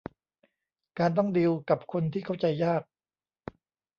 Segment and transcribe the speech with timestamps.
[0.99, 2.83] การต้องดีลกับคนที่เข้าใจยาก